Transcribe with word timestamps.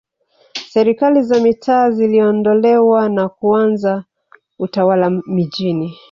Serikali 0.69 1.21
za 1.23 1.39
mitaa 1.39 1.91
ziliondolewa 1.91 3.09
na 3.09 3.29
kuanza 3.29 4.03
Utawala 4.59 5.09
mijini 5.09 5.97